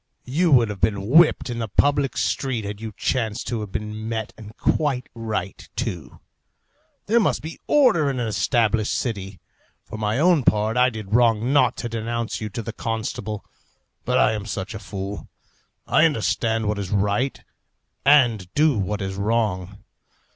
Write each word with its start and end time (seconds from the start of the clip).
You 0.25 0.51
would 0.53 0.69
have 0.69 0.81
been 0.81 1.09
whipped 1.09 1.47
in 1.51 1.59
the 1.59 1.67
public 1.67 2.17
street 2.17 2.65
had 2.65 2.81
you 2.81 2.91
chanced 2.97 3.45
to 3.49 3.59
have 3.59 3.71
been 3.71 4.09
met, 4.09 4.33
and 4.35 4.57
quite 4.57 5.07
right, 5.13 5.69
too. 5.75 6.19
There 7.05 7.19
must 7.19 7.43
be 7.43 7.59
order 7.67 8.09
in 8.09 8.19
an 8.19 8.25
established 8.27 8.95
city. 8.95 9.39
For 9.85 9.97
my 9.99 10.17
own 10.17 10.43
part, 10.43 10.75
I 10.75 10.89
did 10.89 11.13
wrong 11.13 11.53
not 11.53 11.77
to 11.77 11.87
denounce 11.87 12.41
you 12.41 12.49
to 12.49 12.63
the 12.63 12.73
constable. 12.73 13.45
But 14.03 14.17
I 14.17 14.31
am 14.31 14.47
such 14.47 14.73
a 14.73 14.79
fool! 14.79 15.29
I 15.85 16.05
understand 16.05 16.67
what 16.67 16.79
is 16.79 16.89
right 16.89 17.39
and 18.03 18.51
do 18.55 18.79
what 18.79 19.03
is 19.03 19.17
wrong. 19.17 19.83